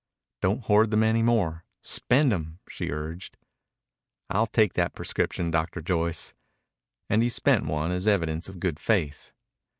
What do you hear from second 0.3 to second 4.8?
"Don't hoard them any more. Spend them," she urged. "I'll take